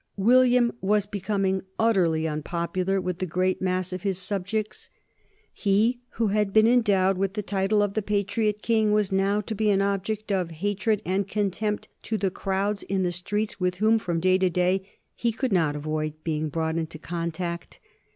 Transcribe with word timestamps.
William 0.17 0.71
was 0.81 1.05
becoming 1.05 1.61
utterly 1.77 2.27
unpopular 2.27 2.99
with 2.99 3.19
the 3.19 3.27
great 3.27 3.61
mass 3.61 3.93
of 3.93 4.01
his 4.01 4.17
subjects. 4.17 4.89
He 5.53 5.99
who 6.15 6.29
had 6.29 6.51
been 6.51 6.65
endowed 6.65 7.19
with 7.19 7.35
the 7.35 7.43
title 7.43 7.83
of 7.83 7.93
the 7.93 8.01
Patriot 8.01 8.63
King 8.63 8.93
was 8.93 9.11
now 9.11 9.41
to 9.41 9.53
be 9.53 9.69
an 9.69 9.79
object 9.79 10.31
of 10.31 10.49
hatred 10.49 11.03
and 11.05 11.27
contempt 11.27 11.87
to 12.01 12.17
the 12.17 12.31
crowds 12.31 12.81
in 12.81 13.03
the 13.03 13.11
streets 13.11 13.59
with 13.59 13.75
whom 13.75 13.99
from 13.99 14.19
day 14.19 14.39
to 14.39 14.49
day 14.49 14.89
he 15.13 15.31
could 15.31 15.53
not 15.53 15.75
avoid 15.75 16.15
being 16.23 16.49
brought 16.49 16.77
into 16.79 16.97
contact. 16.97 17.79